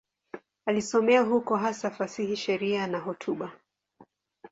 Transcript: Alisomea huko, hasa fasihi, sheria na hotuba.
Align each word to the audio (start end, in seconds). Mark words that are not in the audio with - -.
Alisomea 0.65 1.21
huko, 1.21 1.55
hasa 1.57 1.91
fasihi, 1.91 2.35
sheria 2.35 2.87
na 2.87 2.99
hotuba. 2.99 3.51